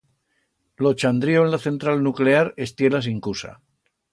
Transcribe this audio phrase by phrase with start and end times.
[0.83, 3.55] Lo chandrío en la central nuclear estié la sincusa.